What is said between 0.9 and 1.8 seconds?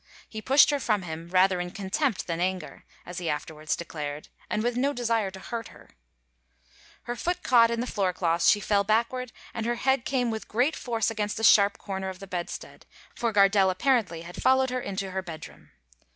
him, "rather in